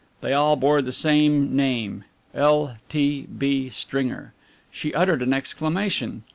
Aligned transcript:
They 0.21 0.33
all 0.33 0.55
bore 0.55 0.81
the 0.81 0.91
same 0.91 1.55
name, 1.55 2.05
"L. 2.33 2.75
T. 2.89 3.27
B. 3.37 3.69
Stringer." 3.69 4.33
She 4.71 4.95
uttered 4.95 5.21
an 5.21 5.31
exclamation. 5.31 6.23